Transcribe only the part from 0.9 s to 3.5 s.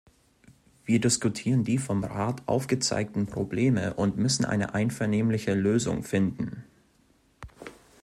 diskutieren die vom Rat aufgezeigten